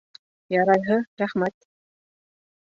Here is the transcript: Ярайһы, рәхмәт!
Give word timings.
Ярайһы, 0.53 0.97
рәхмәт! 1.23 1.57